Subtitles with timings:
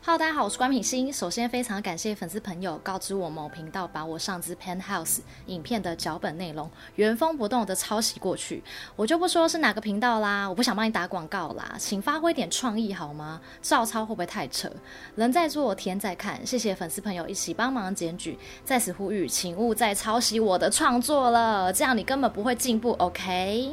[0.00, 1.12] 哈喽，大家好，我是关品欣。
[1.12, 8.62] 首先，非常感谢粉丝朋友告知我某频道把我上支 Penthouse 影片的脚本内容原封不动的抄袭过去，
[8.94, 13.40] 我就不说是哪个频道啦，我不想帮你打广告啦，请发挥点创意好吗？
[13.60, 14.70] 照抄会不会太扯？
[15.16, 23.72] 人在做，天在看，谢谢粉丝朋友一起帮忙检举，在此呼吁，请勿再抄袭我的创作了，这样你根本不会进步，OK？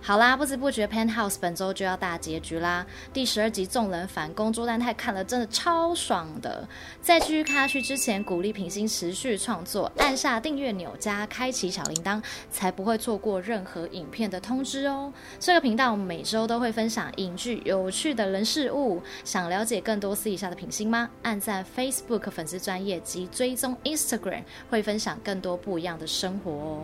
[0.00, 2.86] 好啦，不知不觉 Penthouse 本周就要大结局啦。
[3.12, 6.66] 第十二集众人反攻朱丹泰看了真的超爽的。
[7.02, 15.12] 在继续看下去之前，鼓励品心持续创作，按下订阅钮加开启小铃铛，才不会错过任何影片的通知哦。
[15.38, 19.02] 这个频道每周都会分享影剧有趣的人事物。
[19.24, 21.10] 想了解更多私底下的品心吗？
[21.22, 26.82] 按赞 Facebook 粉丝专页及追踪 Instagram，会分享更多不一样的生活哦。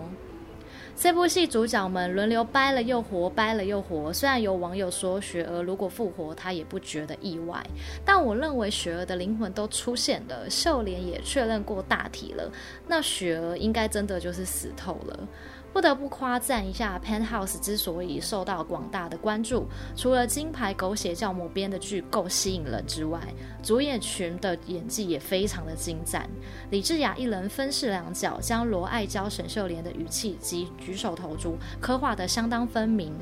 [0.96, 4.12] 这部戏主角们轮流掰了又活，掰了又活。
[4.12, 7.62] 虽然有网友说雪儿如果复活，他也不觉得意外，
[8.04, 12.50] 但我认为雪儿的灵魂都出现了，秀莲也确认过大体了，
[12.86, 15.28] 那雪儿应该真的就是死透了。
[15.74, 23.20] 不得不夸赞一下《Penthouse》之所以受到广大的关注，除了金牌狗血教母编的剧够吸引人之外，
[23.60, 26.30] 主演群的演技也非常的精湛。
[26.70, 33.12] 李智雅一人分饰两角，将罗爱娇、沈秀莲的语气及举手投足刻画得相当分明。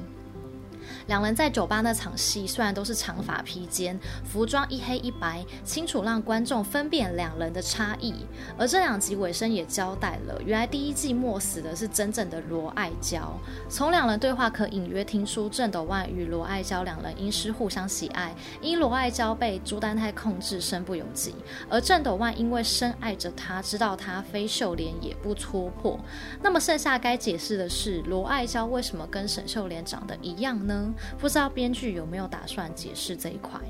[1.07, 8.15] 两人在酒吧那场戏，虽然都是长发披肩，服装一黑一白，清楚让观众分辨两人的差异。
[8.59, 13.39] 而这两集尾声也交代了，原来第一季末死的是真正的罗爱娇。
[13.69, 21.33] 从两人对话可隐约听出，郑斗万与罗爱娇两人因是互相喜爱，因罗爱娇被朱丹泰控制，身不由己；
[21.69, 25.99] 而郑斗万因为深爱着她，知道她非秀莲也不戳破。
[26.43, 30.72] 那么剩下该解释的是，罗爱娇为什么跟沈秀莲长得一样呢？
[31.19, 33.61] 不知道编剧有没有打算解释这一块？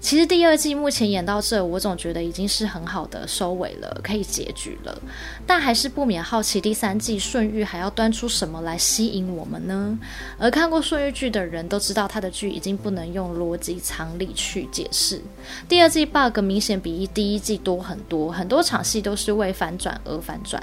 [0.00, 5.00] 其实第二季目前演到这，我总觉得已经是很好的收尾了，可以结局了。
[5.46, 9.96] 但还是不免好奇第三季顺玉还要端出什么来吸引我们呢？
[10.38, 15.22] 而看过顺玉剧的人都知道，他的剧已经不能用逻辑常理去解释。
[15.68, 20.60] 第二季 bug 明显比第一季多很多，很多场戏都是为反转而反转，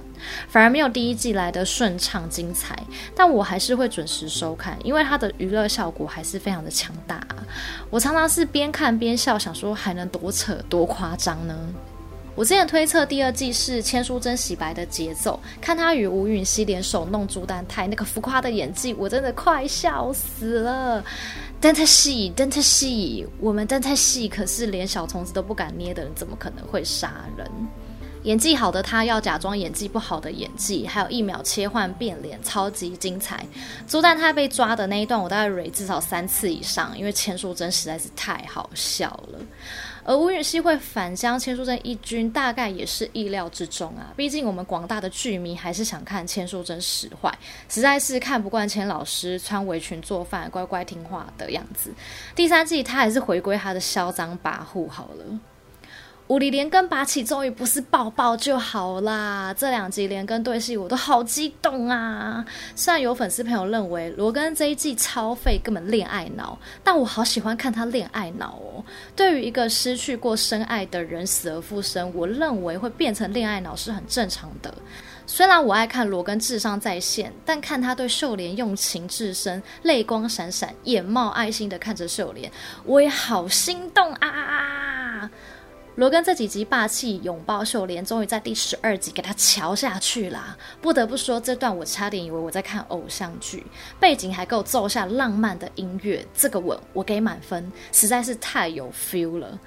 [0.49, 2.77] 反而没有第一季来的顺畅精彩。
[3.15, 7.25] 但我还是会准时收看，因为它的娱乐效果还是非常的强大。
[7.89, 9.37] 我常常是边看边笑。
[9.39, 11.55] 想说还能多扯多夸张呢？
[12.35, 21.03] 我之前推测第二季是千淑珍洗白的节奏，看他与吴允熙联手弄朱丹泰那个浮夸的演技，我真的快笑死了。
[21.59, 27.45] 但太细，但太细，我们但太细，可是连小虫子都不敢捏的人，怎么可能会杀人？
[28.29, 33.43] 演技好的他要假装演技不好的演技，还有一秒切换变脸，超级精彩。
[33.87, 39.39] 朱丹他被抓的那一段，我大概蕊至少三次以上，因为千书真实在是太好笑了。
[40.03, 44.13] 而吴允熙会反将千书真一军，大概也是意料之中啊。
[44.15, 47.35] 毕竟我们广大的剧迷还是想看千书真使坏，
[47.67, 51.91] 实在是看不惯千老师穿围裙做饭、乖乖听话的样子。
[52.35, 55.25] 第三季他还是回归他的嚣张跋扈好了。
[56.29, 59.51] 武力连根拔起，终于不是抱抱就好啦！
[59.57, 62.45] 这两集连根对戏，我都好激动啊！
[62.75, 68.85] 虽然有粉丝朋友认为罗根这一季超废，根本恋爱脑，但我好喜欢看他恋爱脑哦。
[69.15, 74.71] 对于一个失去过深爱的人死而复生，我认为会变成恋爱脑是很正常的。
[75.25, 82.51] 虽然我爱看罗根智商在线，但看他对秀莲用情至深，泪光闪闪，眼冒爱心的看着秀莲，
[82.85, 85.31] 我也好心动啊！
[85.95, 90.57] 罗根这几集霸气拥抱秀莲，终于在第十二集给他瞧下去啦！
[90.81, 93.65] 不得不说，这段我差点以为我在看偶像剧，
[93.99, 99.59] 背景还给我奏下浪漫的音乐，这个吻我给满分，实在是太有 feel 了。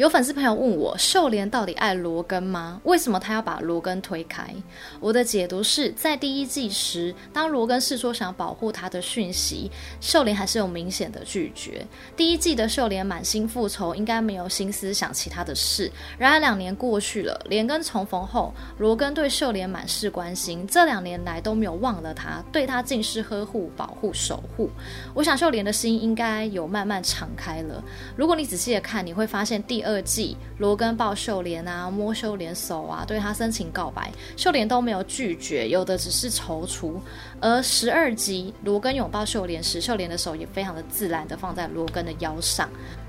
[0.00, 2.80] 有粉丝朋友问我，秀莲到底爱罗根吗？
[2.84, 4.50] 为什么他要把罗根推开？
[4.98, 9.70] 我的解读是在第一季时，当罗根是说想保护他的讯息，
[10.00, 11.86] 秀莲还是有明显的拒绝。
[12.16, 15.92] 第一季的秀莲满心复仇，应该没有心思想其他的事。
[16.16, 24.70] 然而两年过去了，连根重逢后，罗根对秀莲满是关心，这两年来都没有忘了他，对他尽是呵护、保护、守护。
[25.12, 27.84] 我想秀莲的心应该有慢慢敞开了。
[28.16, 29.89] 如果你仔细的看，你会发现第二。
[29.90, 36.94] 二季罗根抱秀莲啊，摸秀莲手啊，对他深情告白，秀莲都没有拒绝，有的只是踌躇。
[37.40, 42.68] 而十二集罗根拥抱秀莲时，秀莲的手也非常的自然的放在罗根的腰上。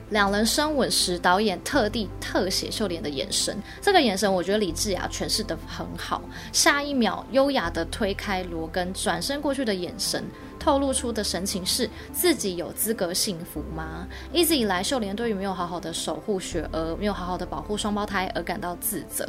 [0.09, 6.21] 两人深吻时，导演特地特写秀莲的眼神，这个眼神我觉得李智雅诠释得很好。
[6.51, 10.21] 下一秒优雅的推开罗根，转身过去的眼神。
[10.61, 14.07] 透露出的神情是自己有资格幸福吗？
[14.31, 19.27] 一直以来，秀莲对于没有好好的守护雪儿，没有好好的保护双胞胎而感到自责。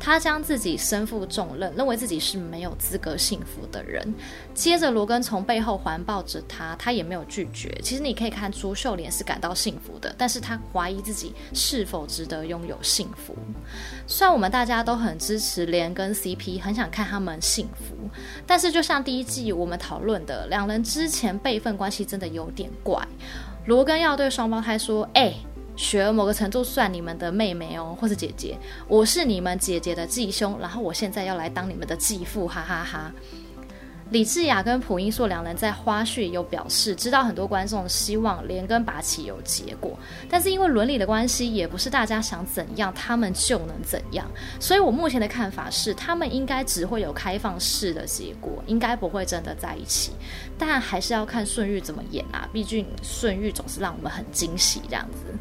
[0.00, 4.12] 她将自己身负重任，认为自己是没有资格幸福的人。
[4.54, 7.70] 接着，罗根从背后环抱着她，她也没有拒绝。
[7.80, 13.36] 其实你可以看出，秀莲是感到幸福的，但是她怀疑自己是否值得拥有幸福。
[14.08, 17.94] 虽然我们大家都很支持莲跟 CP，很想看他们幸福，
[18.46, 23.04] 但是就像第一季我们讨论的，两之前辈分关系真的有点怪。
[23.66, 25.36] 罗根要对双胞胎说：“哎、欸，
[25.74, 33.12] 雪儿某个程度算你们的妹妹哦，或是姐姐，我是你们姐姐的继兄，然后我现在要来当你们的继父，哈哈哈。”
[34.12, 39.98] 李智雅跟朴英硕两人在花絮有表示，知道很多观众希望连根拔起有结果，
[40.28, 44.30] 但是因为伦理的关系，也不是大家想怎样他们就能怎样，
[44.60, 50.12] 所以我目前的看法是，他们应该只会有开放式的结果，应该不会真的在一起，
[50.58, 55.34] 但还是要看顺玉怎么演啊，毕竟顺玉总是让我们很惊喜这样子。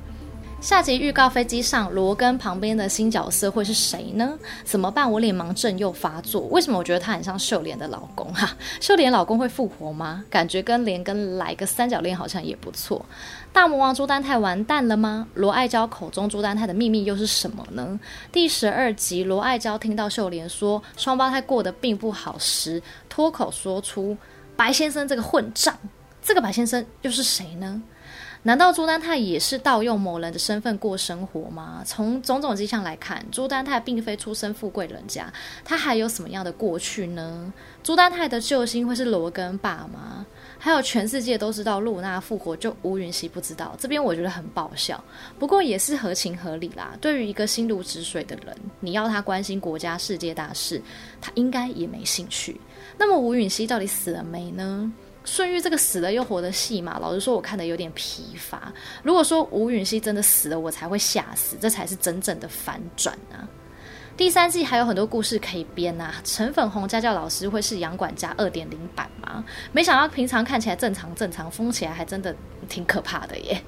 [0.61, 4.37] 下集预告：飞机上罗根旁边的新角色会是谁呢？
[4.63, 5.11] 怎么办？
[5.11, 6.41] 我脸盲症又发作。
[6.51, 10.23] 为什么我觉得他很像秀莲的老公 哈、秀莲老公会复活吗？
[10.29, 13.03] 感觉跟莲根来个三角恋好像也不错。
[13.51, 15.27] 大魔王朱丹泰完蛋了吗？
[15.33, 17.99] 罗爱娇口中朱丹泰的秘密又是什么呢？
[18.31, 22.79] 第十二集，罗爱娇听到秀莲说双胞胎过得并不好时，
[23.09, 24.15] 脱口说出
[24.55, 25.75] “白先生这个混账”。
[26.21, 27.81] 这个白先生又是谁呢？
[28.43, 31.83] 难道朱丹泰也是盗用某人的身份过生活吗？
[31.85, 35.31] 从种种迹象来看，朱丹泰并非出身富贵人家，
[35.63, 37.53] 他还有什么样的过去呢？
[37.83, 40.25] 朱丹泰的救星会是罗根爸吗？
[40.57, 45.03] 还有全世界都知道露娜复活，就吴允熙不知道，这边我觉得很爆笑，
[45.37, 46.97] 不过也是合情合理啦。
[46.99, 50.81] 对于一个心如止水的人，你要他关心国家世界大事，
[51.21, 52.59] 他应该也没兴趣。
[52.97, 54.91] 那么吴允熙到底死了没呢？
[55.23, 58.73] 顺玉这个死了又活的戏嘛，老实说，我看的有点疲乏。
[59.03, 63.47] 如果说吴允熙真的死了，我才会吓死，这才是真正的反转啊！
[64.21, 66.13] 第三季还有很多故事可以编啊！
[66.23, 69.43] 陈粉红家教老师会是杨管家二点零版吗？
[69.71, 72.35] 没想到平常看起来正常正常，疯起来还真的
[72.69, 73.59] 挺可怕的耶！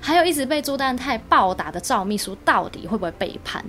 [0.00, 3.64] 还有一直被朱丹泰暴打的赵秘书，到底会不会背叛？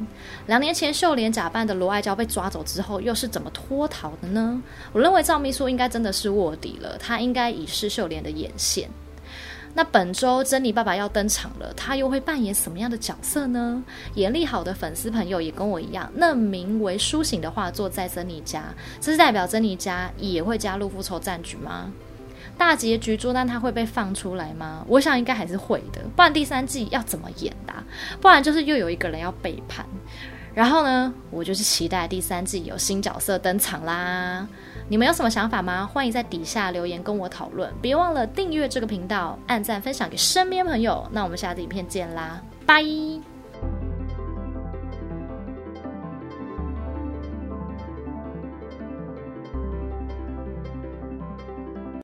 [0.48, 4.60] 两年前秀莲假扮的罗爱娇被抓走之后，又是怎么脱逃的呢？
[4.92, 8.90] 我认为赵秘书应该真的是卧底了，他应该已是秀莲的眼线。
[9.76, 13.84] 那本周珍妮爸爸要登场了，他又会扮演什么样的角色呢？
[14.16, 18.64] 眼力好的粉丝朋友也跟我一样，那名为苏醒的画作在珍妮家，
[19.02, 21.92] 这是代表珍妮家也会加入复仇战局吗？
[22.56, 24.86] 大结局朱丹他会被放出来吗？
[24.88, 27.84] 我想应该还是会的，不然第三季要怎么演的啊？
[28.22, 29.84] 不然就是又有一个人要背叛。
[30.54, 34.48] 然后呢，我就是期待第三季有新角色登场啦。
[34.88, 35.90] 你们有什么想法吗？
[35.92, 37.72] 欢迎在底下留言跟我讨论。
[37.82, 41.08] 别忘了订阅这个频道，按赞分享给身边朋友。
[41.12, 43.33] 那我们下次影片见啦，拜。